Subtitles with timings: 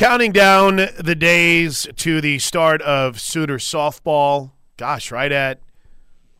[0.00, 4.52] Counting down the days to the start of Sooner softball.
[4.78, 5.60] Gosh, right at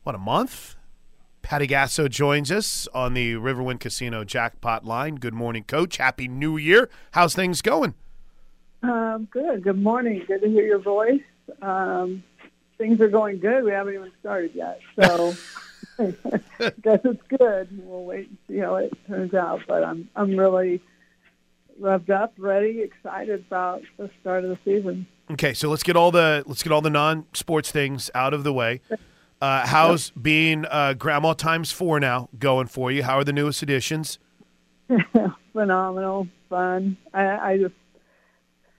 [0.03, 0.77] what a month.
[1.43, 5.17] Patty Gasso joins us on the Riverwind Casino jackpot line.
[5.17, 5.99] Good morning, Coach.
[5.99, 6.89] Happy New Year.
[7.11, 7.93] How's things going?
[8.83, 9.63] Um, good.
[9.63, 10.25] Good morning.
[10.27, 11.21] Good to hear your voice.
[11.61, 12.25] Um,
[12.79, 13.63] things are going good.
[13.65, 15.35] We haven't even started yet, so
[15.99, 17.69] guess it's good.
[17.85, 19.61] We'll wait and see how it turns out.
[19.69, 20.81] But I'm I'm really
[21.81, 25.07] revved up, ready, excited about the start of the season.
[25.31, 28.53] Okay, so let's get all the let's get all the non-sports things out of the
[28.53, 28.81] way.
[29.41, 33.03] Uh, how's being uh, grandma times four now going for you?
[33.03, 34.19] How are the newest additions?
[35.53, 36.97] Phenomenal, fun.
[37.15, 37.75] I, I just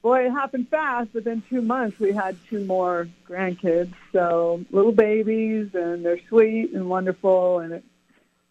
[0.01, 1.13] boy, it happened fast.
[1.13, 3.93] Within two months, we had two more grandkids.
[4.11, 7.83] So little babies, and they're sweet and wonderful, and it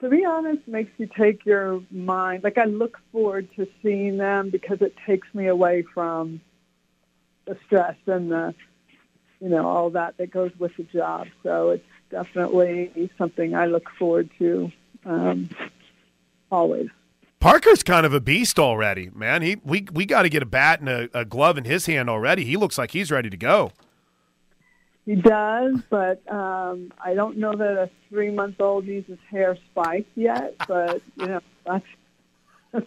[0.01, 2.43] to be honest, makes you take your mind.
[2.43, 6.41] Like I look forward to seeing them because it takes me away from
[7.47, 8.55] the stress and the,
[9.41, 11.29] you know, all that that goes with the job.
[11.43, 14.73] So it's definitely something I look forward to
[15.05, 15.51] um,
[16.51, 16.89] always.
[17.39, 19.41] Parker's kind of a beast already, man.
[19.41, 22.11] He we we got to get a bat and a, a glove in his hand
[22.11, 22.45] already.
[22.45, 23.73] He looks like he's ready to go.
[25.07, 29.57] He does, but um, I don't know that a three month old needs his hair
[29.71, 30.55] spiked yet.
[30.69, 31.87] But you know, that's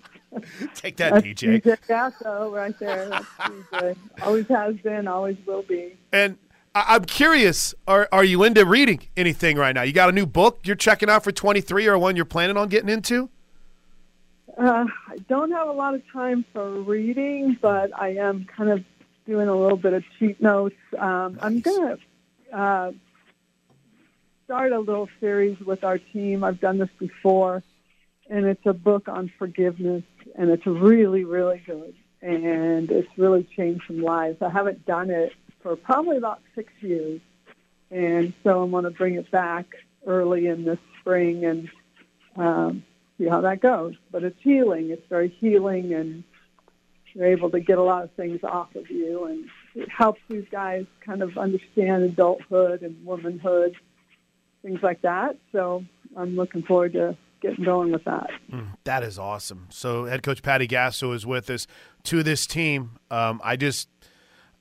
[0.76, 1.62] take that, that's DJ.
[1.62, 3.10] DJ Gasso right there.
[3.10, 3.26] That's
[3.72, 3.98] DJ.
[4.22, 5.98] Always has been, always will be.
[6.12, 6.38] And
[6.76, 9.82] I- I'm curious, are are you into reading anything right now?
[9.82, 12.70] You got a new book you're checking out for 23, or one you're planning on
[12.70, 13.30] getting into?
[14.58, 18.84] Uh, I don't have a lot of time for reading, but I am kind of
[19.26, 20.76] doing a little bit of cheat notes.
[20.98, 21.44] Um, nice.
[21.44, 21.98] I'm going
[22.52, 22.92] to uh,
[24.46, 26.44] start a little series with our team.
[26.44, 27.64] I've done this before,
[28.30, 30.04] and it's a book on forgiveness,
[30.36, 31.96] and it's really, really good.
[32.22, 34.42] And it's really changed some lives.
[34.42, 37.20] I haven't done it for probably about six years,
[37.92, 39.66] and so I'm going to bring it back
[40.06, 41.70] early in this spring and
[42.38, 42.84] um,
[43.18, 43.96] see how that goes.
[44.10, 44.90] But it's healing.
[44.90, 46.24] It's very healing and
[47.14, 50.46] you're able to get a lot of things off of you, and it helps these
[50.52, 53.76] guys kind of understand adulthood and womanhood,
[54.62, 55.38] things like that.
[55.52, 55.84] So
[56.16, 58.30] I'm looking forward to getting going with that.
[58.52, 59.68] Mm, that is awesome.
[59.70, 61.68] So head coach Patty Gasso is with us
[62.04, 62.98] to this team.
[63.12, 63.90] Um, I just,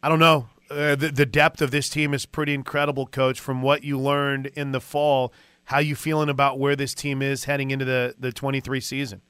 [0.02, 0.48] I don't know.
[0.70, 3.38] Uh, the, the depth of this team is pretty incredible, coach.
[3.40, 5.32] From what you learned in the fall,
[5.64, 9.22] how you feeling about where this team is heading into the the 23 season?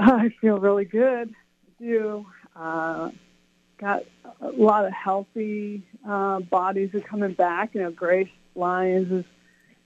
[0.02, 1.28] I feel really good.
[1.28, 2.26] I do.
[2.56, 3.10] Uh,
[3.76, 4.02] got
[4.40, 7.74] a lot of healthy uh, bodies are coming back.
[7.74, 9.24] You know, Grace Lyons has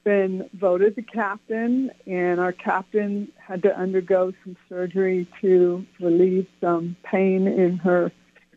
[0.05, 6.95] been voted the captain, and our captain had to undergo some surgery to relieve some
[7.03, 8.13] pain in her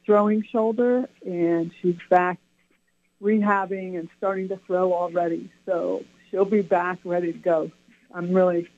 [0.06, 2.38] throwing shoulder, and she's back
[3.20, 5.52] rehabbing and starting to throw already.
[5.66, 7.72] So she'll be back ready to go.
[8.14, 8.70] I'm really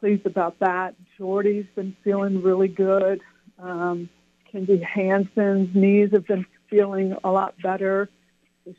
[0.00, 0.94] pleased about that.
[1.16, 3.20] Jordy's been feeling really good.
[3.58, 4.08] Um,
[4.50, 8.08] Kinzie Hansen's knees have been feeling a lot better.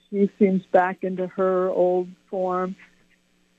[0.09, 2.75] She seems back into her old form.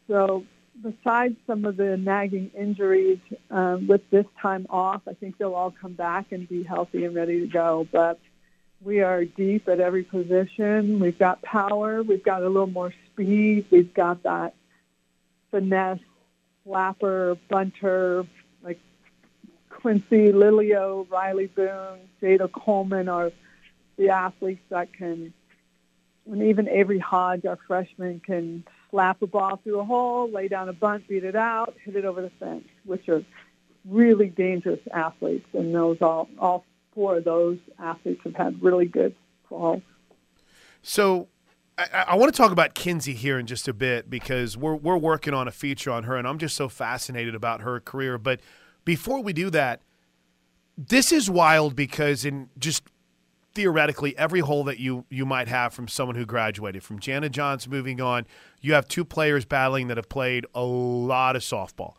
[0.08, 0.44] So
[0.82, 3.18] besides some of the nagging injuries
[3.50, 7.14] um, with this time off, I think they'll all come back and be healthy and
[7.14, 7.86] ready to go.
[7.90, 8.18] But
[8.82, 11.00] we are deep at every position.
[11.00, 12.02] We've got power.
[12.02, 13.66] We've got a little more speed.
[13.70, 14.54] We've got that
[15.50, 16.00] finesse
[16.66, 18.26] Slapper, Bunter,
[18.62, 18.78] like
[19.70, 23.32] Quincee, Lilio, Rylie Boone, Jayda Coleman are
[23.96, 25.32] the athletes that can,
[26.30, 30.68] and even Avery Hodge, our freshman, can slap a ball through a hole, lay down
[30.68, 33.24] a bunt, beat it out, hit it over the fence, which are
[33.84, 35.46] really dangerous athletes.
[35.52, 39.14] And those all, all four of those athletes have had really good
[39.48, 39.82] falls.
[40.82, 41.28] So
[41.80, 44.98] I, I want to talk about Kinzie here in just a bit because we're we're
[44.98, 48.18] working on a feature on her, and I'm just so fascinated about her career.
[48.18, 48.40] But
[48.84, 49.80] before we do that,
[50.76, 52.84] this is wild because in just
[53.54, 57.66] theoretically every hole that you you might have from someone who graduated from Jana Johns
[57.66, 58.26] moving on,
[58.60, 61.94] you have two players battling that have played a lot of softball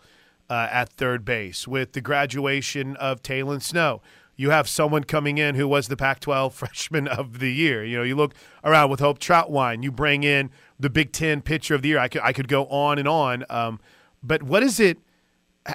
[0.50, 4.02] uh, at third base with the graduation of Taylon Snow
[4.42, 7.86] you have someone coming in who was the Pac 12 freshman of the year.
[7.86, 8.34] You know, you look
[8.64, 10.50] around with Hope Trautwein, you bring in
[10.80, 12.00] the Big Ten pitcher of the year.
[12.00, 13.46] I could, I could go on and on.
[13.52, 13.80] Um,
[14.24, 14.98] but what is it?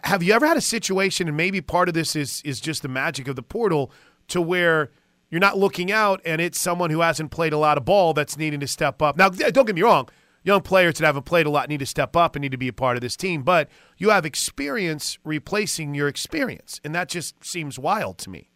[0.02, 2.88] Have you ever had a situation, and maybe part of this is, is just the
[2.88, 3.92] magic of the portal,
[4.28, 4.90] to where
[5.30, 8.36] you're not looking out and it's someone who hasn't played a lot of ball that's
[8.36, 9.16] needing to step up?
[9.16, 10.08] Now, don't get me wrong
[10.42, 12.68] young players that haven't played a lot need to step up and need to be
[12.68, 13.42] a part of this team.
[13.42, 18.50] But you have experience replacing your experience, and that just seems wild to me.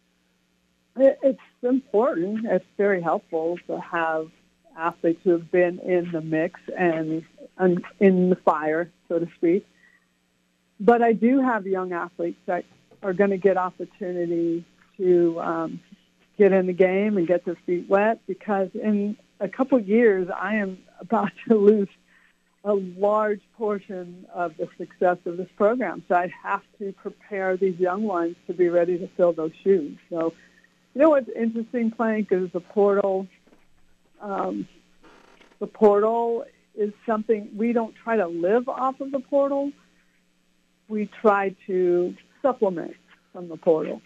[1.63, 2.45] Important.
[2.45, 4.27] It's very helpful to have
[4.77, 7.23] athletes who have been in the mix and,
[7.57, 9.65] and in the fire, so to speak.
[10.79, 12.65] But I do have young athletes that
[13.03, 14.65] are going to get opportunity
[14.97, 15.79] to um,
[16.37, 20.27] get in the game and get their feet wet because in a couple of years
[20.35, 21.89] I am about to lose
[22.63, 26.03] a large portion of the success of this program.
[26.07, 29.97] So I have to prepare these young ones to be ready to fill those shoes.
[30.09, 30.33] So,
[30.93, 33.27] you know what's interesting, Plank, is the portal.
[34.19, 34.67] Um,
[35.59, 36.45] the portal
[36.75, 39.71] is something we don't try to live off of the portal.
[40.87, 42.95] We try to supplement
[43.33, 44.01] from the portal.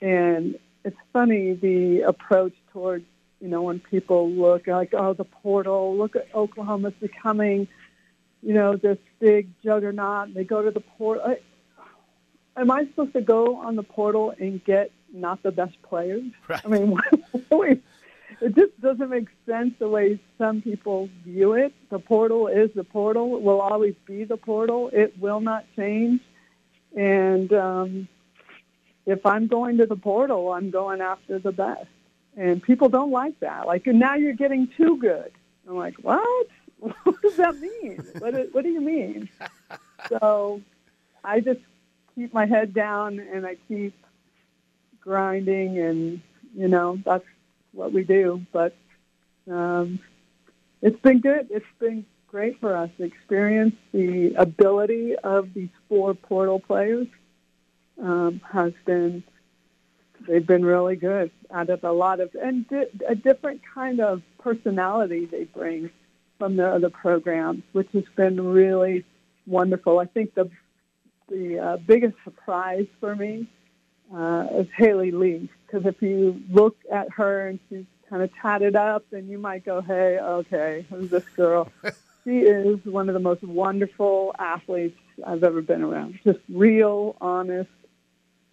[0.00, 3.04] And it's funny the approach towards,
[3.40, 7.68] you know, when people look like, oh, the portal, look at Oklahoma's becoming–
[8.44, 10.34] you know, this big juggernaut.
[10.34, 11.36] They go to the portal.
[12.56, 16.24] Am I supposed to go on the portal and get not the best players?
[16.48, 16.60] Right.
[16.64, 16.98] I mean,
[18.40, 21.72] it just doesn't make sense the way some people view it.
[21.90, 23.36] The portal is the portal.
[23.36, 24.90] It will always be the portal.
[24.92, 26.20] It will not change.
[26.96, 28.08] And um,
[29.06, 31.86] if I'm going to the portal, I'm going after the best.
[32.36, 33.66] And people don't like that.
[33.66, 35.30] Like, now you're getting too good.
[35.68, 36.46] I'm like, what?
[36.78, 38.04] what does that mean?
[38.18, 39.28] what, what do you mean?
[40.10, 40.60] So
[41.24, 41.60] I just
[42.14, 43.94] keep my head down and I keep
[45.04, 46.20] grinding, and
[46.54, 47.24] you know that's
[47.72, 48.44] what we do.
[48.52, 48.74] But
[49.50, 50.00] um,
[50.82, 51.48] it's been good.
[51.50, 57.06] It's been great for us to experience the ability of these four portal players.
[58.02, 59.22] Um, has been
[60.26, 64.20] they've been really good out of a lot of and di- a different kind of
[64.38, 65.90] personality they bring
[66.38, 69.04] from their other programs, which has been really
[69.46, 70.00] wonderful.
[70.00, 70.50] I think the
[71.28, 73.48] the uh, biggest surprise for me
[74.12, 78.76] uh, is Haley Lee, because if you look at her and she's kind of tatted
[78.76, 81.70] up, then you might go, "Hey, okay, who's this girl?"
[82.24, 86.18] she is one of the most wonderful athletes I've ever been around.
[86.24, 87.70] Just real, honest,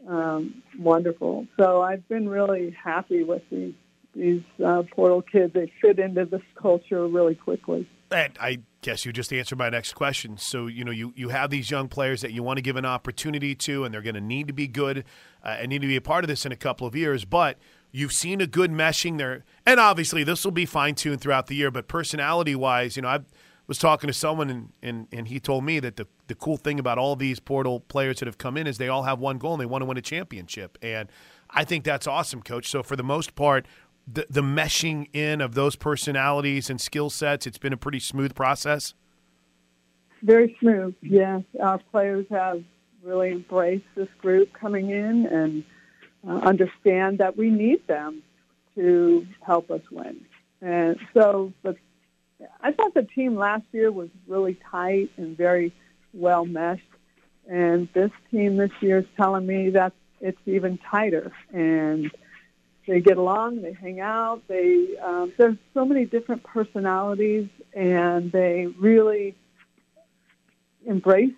[0.07, 1.47] um, wonderful.
[1.57, 3.73] So I've been really happy with the
[4.15, 5.53] these uh, portal kids.
[5.53, 7.89] They fit into this culture really quickly.
[8.11, 10.37] And I guess you just answered my next question.
[10.37, 12.85] So, you know, you, you have these young players that you want to give an
[12.85, 15.05] opportunity to, and they're going to need to be good
[15.43, 17.23] uh, and need to be a part of this in a couple of years.
[17.23, 17.57] But
[17.91, 19.45] you've seen a good meshing there.
[19.65, 21.71] And obviously, this will be fine tuned throughout the year.
[21.71, 23.19] But personality wise, you know, I
[23.67, 26.79] was talking to someone, and, and, and he told me that the, the cool thing
[26.79, 29.53] about all these portal players that have come in is they all have one goal
[29.53, 30.77] and they want to win a championship.
[30.81, 31.09] And
[31.49, 32.69] I think that's awesome, coach.
[32.69, 33.65] So, for the most part,
[34.13, 38.35] the, the meshing in of those personalities and skill sets, it's been a pretty smooth
[38.35, 38.93] process?
[40.21, 41.43] Very smooth, yes.
[41.61, 42.63] Our players have
[43.03, 45.63] really embraced this group coming in and
[46.27, 48.21] uh, understand that we need them
[48.75, 50.21] to help us win.
[50.61, 51.51] And so
[52.61, 55.73] I thought the team last year was really tight and very
[56.13, 56.83] well meshed.
[57.49, 61.31] And this team this year is telling me that it's even tighter.
[61.51, 62.11] And
[62.87, 68.67] they get along, they hang out, they um, there's so many different personalities, and they
[68.79, 69.35] really
[70.85, 71.33] embrace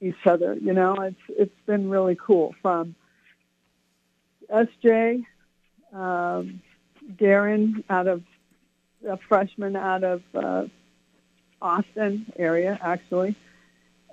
[0.00, 0.54] each other.
[0.54, 2.54] You know, it's it's been really cool.
[2.60, 2.94] From
[4.52, 5.24] SJ,
[5.92, 6.60] um,
[7.16, 8.22] Geurin out of
[9.08, 10.64] a freshman out of uh,
[11.62, 13.34] Austin area, actually,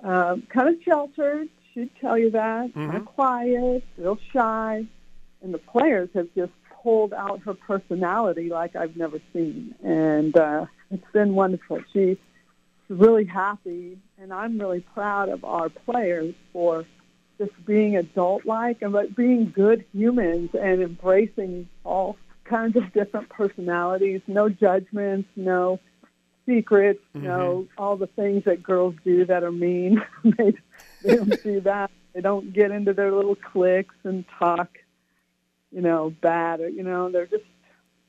[0.02, 1.48] uh, kind of sheltered.
[1.74, 2.86] She'd tell you that, mm-hmm.
[2.86, 4.86] kind of quiet, real shy
[5.44, 10.66] and the players have just pulled out her personality like I've never seen, and uh,
[10.90, 11.80] it's been wonderful.
[11.92, 12.16] She's
[12.88, 16.84] really happy, and I'm really proud of our players for
[17.38, 24.20] just being adult-like and but being good humans and embracing all kinds of different personalities.
[24.26, 25.80] No judgments, no
[26.46, 27.26] secrets, mm-hmm.
[27.26, 30.02] no all the things that girls do that are mean.
[30.24, 30.54] they,
[31.02, 31.90] they don't do that.
[32.14, 34.78] They don't get into their little cliques and talk
[35.74, 37.44] you know, bad or, you know, they're just,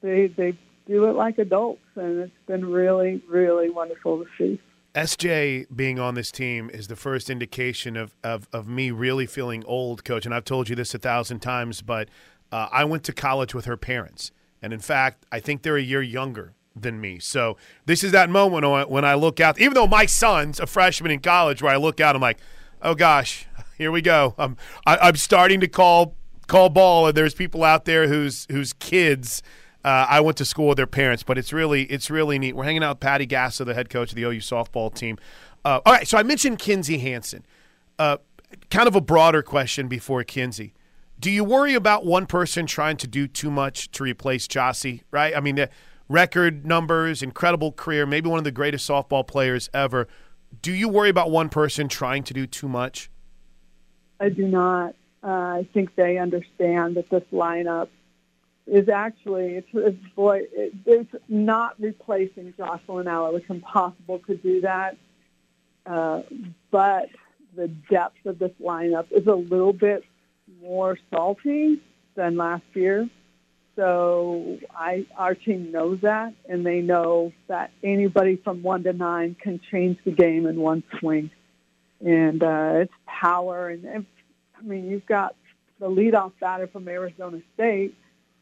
[0.01, 1.81] they, they do it like adults.
[1.95, 4.61] And it's been really, really wonderful to see.
[4.93, 9.63] SJ being on this team is the first indication of, of, of me really feeling
[9.65, 10.25] old, coach.
[10.25, 12.07] And I've told you this a thousand times, but
[12.51, 14.31] uh, I went to college with her parents.
[14.61, 17.19] And in fact, I think they're a year younger than me.
[17.19, 21.11] So this is that moment when I look out, even though my son's a freshman
[21.11, 22.39] in college, where I look out, I'm like,
[22.81, 24.35] oh gosh, here we go.
[24.37, 24.55] I'm,
[24.85, 26.15] I, am i am starting to call
[26.47, 29.41] call ball, and there's people out there whose whose kids.
[29.83, 32.55] Uh, I went to school with their parents, but it's really it's really neat.
[32.55, 35.17] We're hanging out with Patty Gasso, the head coach of the OU softball team.
[35.63, 37.45] Uh, all right, so I mentioned Kinzie Hansen.
[37.99, 38.17] Uh,
[38.69, 40.73] kind of a broader question before Kinzie.
[41.19, 45.01] Do you worry about one person trying to do too much to replace Jossie?
[45.11, 45.35] Right?
[45.35, 45.69] I mean, the
[46.09, 50.07] record numbers, incredible career, maybe one of the greatest softball players ever.
[50.61, 53.09] Do you worry about one person trying to do too much?
[54.19, 54.95] I do not.
[55.25, 57.87] Uh, I think they understand that this lineup
[58.67, 63.35] is actually it's, it's boy it, it's not replacing Jocelyn Alo.
[63.35, 64.97] It's impossible to do that.
[65.85, 66.21] Uh,
[66.69, 67.09] but
[67.55, 70.03] the depth of this lineup is a little bit
[70.61, 71.81] more salty
[72.15, 73.09] than last year.
[73.75, 79.35] So I, our team knows that, and they know that anybody from one to nine
[79.41, 81.29] can change the game in one swing.
[81.99, 84.05] And uh, it's power, and, and
[84.65, 85.35] I mean, you've got
[85.79, 87.95] the leadoff batter from Arizona State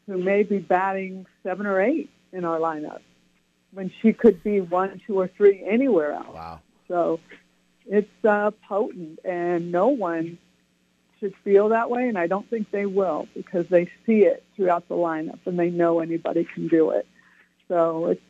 [0.07, 2.99] who may be batting seven or eight in our lineup
[3.71, 6.33] when she could be one, two, or three anywhere else.
[6.33, 6.59] Wow.
[6.87, 7.19] So
[7.85, 10.37] it's uh, potent, and no one
[11.19, 14.87] should feel that way, and I don't think they will because they see it throughout
[14.89, 17.07] the lineup and they know anybody can do it.
[17.67, 18.21] So it's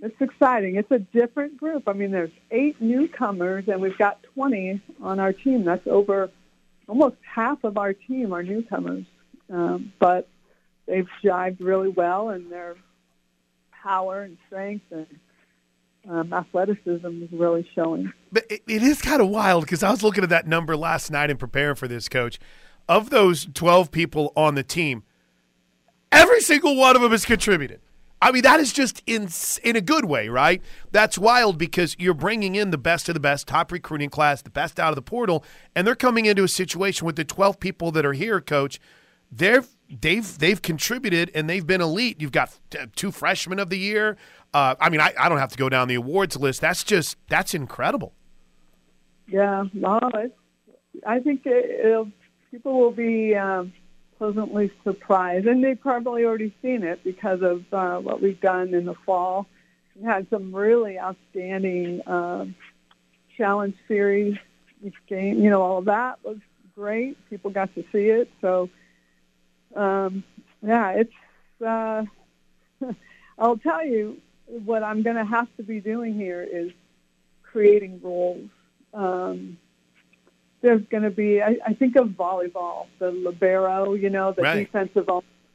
[0.00, 0.76] it's exciting.
[0.76, 1.88] It's a different group.
[1.88, 5.64] I mean, there's eight newcomers, and we've got 20 on our team.
[5.64, 6.30] That's over
[6.88, 9.04] almost half of our team are newcomers,
[9.52, 10.28] um, but
[10.86, 12.76] they've jived really well, and their
[13.70, 15.06] power and strength and
[16.08, 18.12] um, athleticism is really showing.
[18.32, 21.10] But it, it is kind of wild because I was looking at that number last
[21.10, 22.38] night and preparing for this, coach.
[22.88, 25.04] Of those 12 people on the team,
[26.10, 27.80] every single one of them has contributed.
[28.20, 29.28] I mean, that is just in
[29.62, 30.60] in a good way, right?
[30.90, 34.50] That's wild because you're bringing in the best of the best, top recruiting class, the
[34.50, 35.44] best out of the portal,
[35.74, 38.80] and they're coming into a situation with the 12 people that are here, coach.
[39.30, 42.20] They're they've they've contributed and they've been elite.
[42.20, 42.58] You've got
[42.96, 44.16] two freshmen of the year.
[44.52, 46.60] Uh, I mean, I, I don't have to go down the awards list.
[46.60, 48.14] That's just that's incredible.
[49.28, 50.00] Yeah, no,
[51.06, 52.06] I think it,
[52.50, 53.72] people will be um,
[54.18, 58.84] pleasantly surprised, and they've probably already seen it because of uh, what we've done in
[58.84, 59.46] the fall.
[59.94, 62.54] We had some really outstanding um,
[63.36, 64.36] challenge series
[64.84, 65.40] each game.
[65.42, 66.38] You know, all of that was
[66.74, 67.16] great.
[67.30, 68.68] People got to see it, so
[69.74, 70.24] um,
[70.62, 71.62] yeah, it's.
[71.64, 72.04] Uh,
[73.38, 76.72] I'll tell you what I'm going to have to be doing here is
[77.42, 78.48] creating roles.
[78.92, 79.58] Um,
[80.60, 84.64] there's going to be, I, I think of volleyball, the libero, you know, the right.
[84.64, 85.08] defensive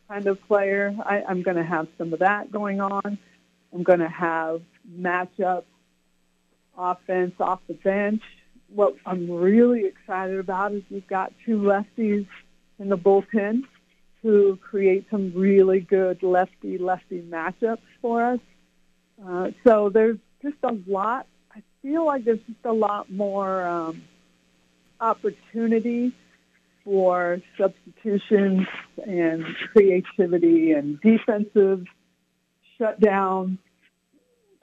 [0.08, 0.96] kind of player.
[1.06, 3.18] I, I'm going to have some of that going on.
[3.74, 5.64] I'm going to have matchup
[6.78, 8.22] offense off the bench.
[8.70, 12.28] What I'm really excited about is we've got two lefties
[12.80, 13.64] in the bullpen
[14.22, 18.40] who create some really good lefty-lefty matchups for us.
[19.24, 21.28] Uh, so there's just a lot.
[21.56, 24.02] I feel like there's just a lot more um,
[25.04, 26.14] opportunity
[26.84, 28.68] for substitutions
[29.06, 31.86] and creativity and defensive
[32.78, 33.58] shutdown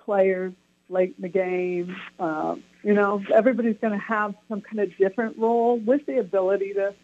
[0.04, 0.52] players
[0.88, 1.96] late in the game.
[2.18, 6.72] Uh, you know, everybody's going to have some kind of different role with the ability
[6.74, 6.94] to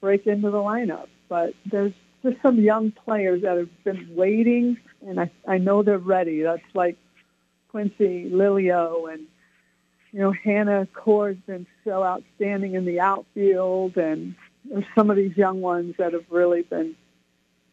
[0.00, 1.08] break into the lineup.
[1.28, 1.92] But there's
[2.22, 6.42] just some young players that have been waiting, and I, I know they're ready.
[6.42, 6.96] That's like
[7.68, 9.26] Quincy Lilio and,
[10.12, 14.34] you know, Hannah Coor's been so outstanding in the outfield, and
[14.94, 16.96] some of these young ones that have really been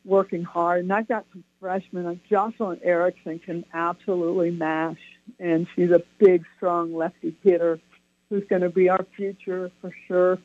[0.04, 0.82] working hard.
[0.82, 2.06] And I've got some freshmen.
[2.06, 5.00] Like Jocelyn Erickson can absolutely mash,
[5.40, 7.80] and she's a big, strong lefty hitter
[8.30, 10.40] who's going to be our future for sure.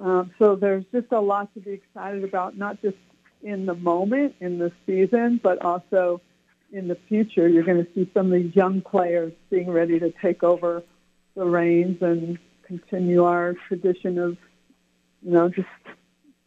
[0.00, 2.96] Um, so there's just a lot to be excited about, not just
[3.42, 6.20] in the moment, in the season, but also
[6.72, 7.48] in the future.
[7.48, 10.82] You're going to see some of these young players being ready to take over
[11.34, 14.36] the reins and continue our tradition of,
[15.22, 15.68] you know, just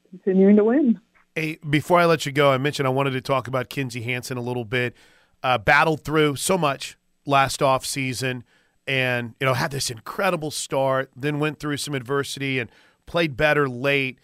[0.09, 0.99] continuing to win.
[1.35, 4.37] Hey, before I let you go, I mentioned I wanted to talk about Kinzie Hansen
[4.37, 4.95] a little bit.
[5.43, 8.43] Uh, battled through so much last off season,
[8.87, 11.11] and you know had this incredible start.
[11.15, 12.71] Then went through some adversity and
[13.05, 14.17] played better late.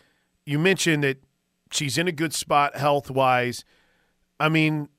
[0.45, 1.21] You mentioned that
[1.71, 3.63] she's in a good spot health wise.
[4.39, 4.89] I mean,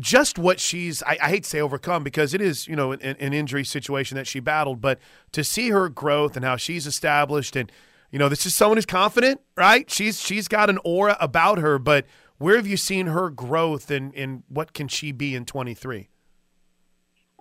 [0.00, 3.00] just what she's, I, I, hate to say overcome because it is, you know, an,
[3.00, 4.98] an, injury situation that she battled, but
[5.32, 7.70] to see her growth and how she's established and,
[8.10, 9.90] you know, this is someone who's confident, right?
[9.90, 12.06] She's, she's got an aura about her, but
[12.38, 16.08] where have you seen her growth and, and what can she be in 23?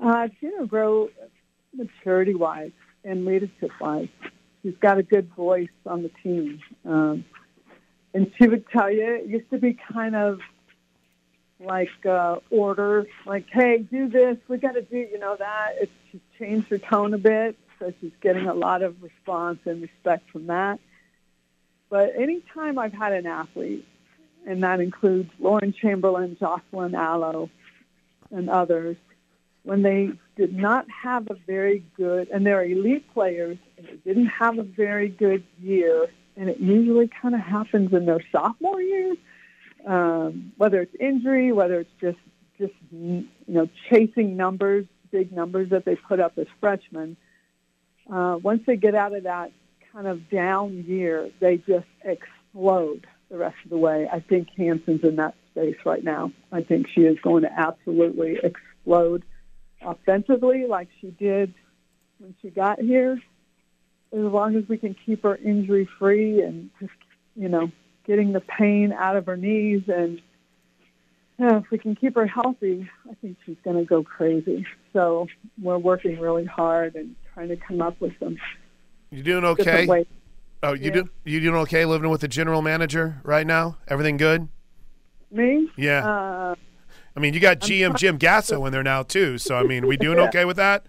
[0.01, 1.09] Uh, I've seen her grow
[1.73, 2.71] maturity wise
[3.03, 4.09] and leadership wise
[4.61, 6.59] she's got a good voice on the team.
[6.85, 7.25] Um,
[8.13, 10.39] and she would tell you it used to be kind of
[11.63, 15.75] like uh, order, like, hey, do this, we got to do, you know, that.
[15.79, 19.81] It's, she's changed her tone a bit, so she's getting a lot of response and
[19.81, 20.79] respect from that.
[21.89, 23.87] But anytime I've had an athlete,
[24.45, 27.49] and that includes Lauren Chamberlain, Jocelyn Alo,
[28.31, 28.97] and others,
[29.63, 34.27] when they did not have a very good, and they're elite players, and they didn't
[34.27, 39.15] have a very good year, and it usually kind of happens in their sophomore year,
[39.85, 42.17] um, whether it's injury, whether it's just
[42.57, 47.17] just you know chasing numbers, big numbers that they put up as freshmen.
[48.11, 49.51] Uh, once they get out of that
[49.93, 54.07] kind of down year, they just explode the rest of the way.
[54.11, 56.31] I think Hansen's in that space right now.
[56.51, 59.23] I think she is going to absolutely explode
[59.81, 61.53] offensively like she did
[62.19, 63.19] when she got here.
[64.13, 66.91] As long as we can keep her injury free and just,
[67.35, 67.71] you know,
[68.11, 70.21] getting the pain out of her knees and
[71.39, 74.67] yeah, if we can keep her healthy, I think she's going to go crazy.
[74.91, 75.27] So
[75.61, 78.37] we're working really hard and trying to come up with some.
[79.11, 79.87] You doing okay?
[80.61, 80.91] Oh, you yeah.
[80.91, 83.77] do you doing okay living with the general manager right now?
[83.87, 84.49] Everything good?
[85.31, 85.71] Me?
[85.77, 86.05] Yeah.
[86.05, 86.55] Uh,
[87.15, 89.37] I mean, you got GM Jim Gasso in there now too.
[89.37, 90.25] So I mean, we doing yeah.
[90.25, 90.85] okay with that?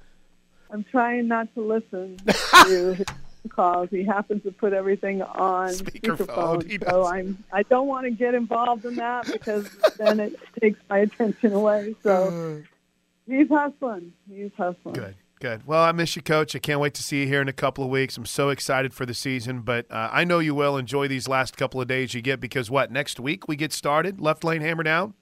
[0.73, 3.05] I'm trying not to listen to
[3.49, 3.89] calls.
[3.91, 8.35] He happens to put everything on speakerphone, speakerphone so I'm I don't want to get
[8.35, 9.69] involved in that because
[9.99, 11.95] then it takes my attention away.
[12.03, 13.33] So uh.
[13.33, 14.13] he's hustling.
[14.29, 14.95] He's hustling.
[14.95, 15.17] Good.
[15.41, 15.67] Good.
[15.67, 16.55] Well, I miss you, Coach.
[16.55, 18.17] I can't wait to see you here in a couple of weeks.
[18.17, 21.57] I'm so excited for the season, but uh, I know you will enjoy these last
[21.57, 24.21] couple of days you get because what next week we get started.
[24.21, 25.15] Left lane hammer down.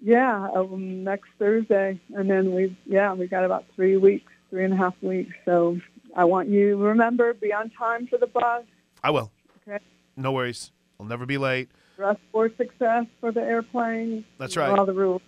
[0.00, 4.72] Yeah, um, next Thursday, and then we yeah we got about three weeks, three and
[4.72, 5.34] a half weeks.
[5.44, 5.80] So
[6.16, 8.64] I want you to remember be on time for the bus.
[9.02, 9.30] I will.
[9.68, 9.82] Okay.
[10.16, 10.72] No worries.
[10.98, 11.68] I'll never be late.
[11.96, 14.24] Dress for success for the airplane.
[14.38, 14.78] That's right.
[14.78, 15.22] All the rules.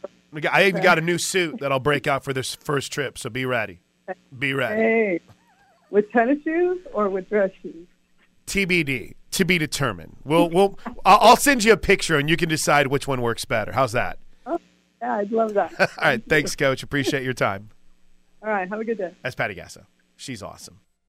[0.51, 3.29] I even got a new suit that I'll break out for this first trip, so
[3.29, 3.81] be ready.
[4.39, 4.81] Be ready.
[4.81, 5.21] Hey,
[5.91, 7.87] with tennis shoes or with dress shoes?
[8.47, 10.17] TBD, to be determined.
[10.25, 13.73] We'll, we'll, I'll send you a picture and you can decide which one works better.
[13.73, 14.19] How's that?
[14.47, 14.59] Oh,
[15.01, 15.73] yeah, I'd love that.
[15.81, 16.83] All right, thanks, Coach.
[16.83, 17.69] Appreciate your time.
[18.43, 19.15] All right, have a good day.
[19.23, 19.85] That's Patty Gasso.
[20.23, 20.79] She's awesome.